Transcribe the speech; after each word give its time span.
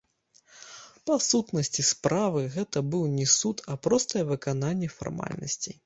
Па 1.09 1.17
сутнасці 1.25 1.85
справы, 1.91 2.41
гэта 2.55 2.85
быў 2.95 3.03
не 3.21 3.31
суд, 3.37 3.57
а 3.71 3.79
простае 3.85 4.23
выкананне 4.35 4.95
фармальнасцей. 5.01 5.75